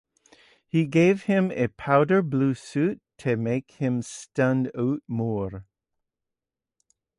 [0.67, 5.65] He gave him a powder blue suit to make him stand out more.